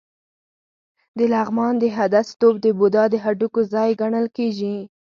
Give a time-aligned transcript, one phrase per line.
[1.17, 4.75] د لغمان د هده ستوپ د بودا د هډوکو ځای ګڼل کېږي